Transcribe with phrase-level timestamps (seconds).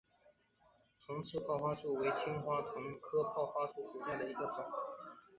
[0.97, 4.55] 重齿泡花树为清风藤科泡花树属下的一个种。